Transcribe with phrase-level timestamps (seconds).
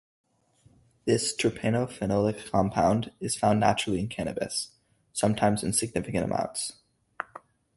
[1.05, 4.71] This terpeno-phenolic compound is found naturally in "Cannabis",
[5.13, 6.79] sometimes in significant amounts.